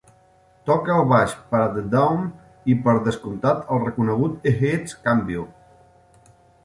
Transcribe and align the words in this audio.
Toca 0.69 0.93
el 1.01 1.03
baix 1.09 1.35
per 1.51 1.59
a 1.65 1.67
The 1.75 1.83
Dawn 1.91 2.25
i, 2.73 2.77
per 2.87 2.95
descomptat, 3.09 3.61
el 3.77 3.85
reconegut 3.85 4.51
Eheads, 4.53 4.97
Cambio. 5.09 5.45